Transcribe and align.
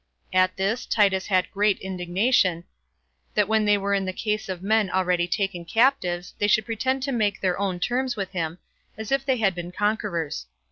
At 0.33 0.57
this 0.57 0.87
Titus 0.87 1.27
had 1.27 1.51
great 1.51 1.77
indignation, 1.77 2.63
that 3.35 3.47
when 3.47 3.65
they 3.65 3.77
were 3.77 3.93
in 3.93 4.05
the 4.05 4.11
case 4.11 4.49
of 4.49 4.63
men 4.63 4.89
already 4.89 5.27
taken 5.27 5.63
captives, 5.63 6.33
they 6.39 6.47
should 6.47 6.65
pretend 6.65 7.03
to 7.03 7.11
make 7.11 7.39
their 7.39 7.59
own 7.59 7.79
terms 7.79 8.15
with 8.15 8.31
him, 8.31 8.57
as 8.97 9.11
if 9.11 9.23
they 9.23 9.37
had 9.37 9.53
been 9.53 9.71
conquerors. 9.71 10.47